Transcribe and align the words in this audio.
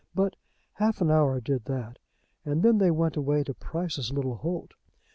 But 0.15 0.35
half 0.73 0.99
an 1.01 1.11
hour 1.11 1.39
did 1.39 1.65
that, 1.65 1.99
and 2.43 2.63
then 2.63 2.79
they 2.79 2.89
went 2.89 3.17
away 3.17 3.43
to 3.43 3.53
Price's 3.53 4.11
Little 4.11 4.37
Holt. 4.37 4.73